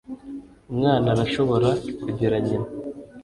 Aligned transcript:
umwana 0.71 1.07
arashobora 1.15 1.69
kugira 2.03 2.35
nyina 2.45 2.67